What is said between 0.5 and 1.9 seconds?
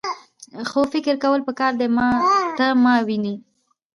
خو فکر کول پکار دي.